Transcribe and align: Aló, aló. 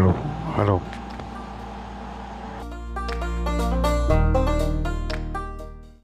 Aló, 0.00 0.14
aló. 0.56 0.82